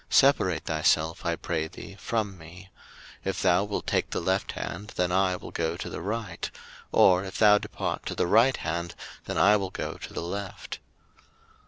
separate 0.09 0.63
thyself, 0.65 1.23
I 1.27 1.35
pray 1.35 1.67
thee, 1.67 1.95
from 1.99 2.35
me: 2.35 2.71
if 3.23 3.39
thou 3.39 3.63
wilt 3.63 3.85
take 3.85 4.09
the 4.09 4.19
left 4.19 4.53
hand, 4.53 4.93
then 4.95 5.11
I 5.11 5.35
will 5.35 5.51
go 5.51 5.77
to 5.77 5.89
the 5.91 6.01
right; 6.01 6.49
or 6.91 7.23
if 7.23 7.37
thou 7.37 7.59
depart 7.59 8.07
to 8.07 8.15
the 8.15 8.25
right 8.25 8.57
hand, 8.57 8.95
then 9.25 9.37
I 9.37 9.57
will 9.57 9.69
go 9.69 9.99
to 9.99 10.11
the 10.11 10.23
left. 10.23 10.79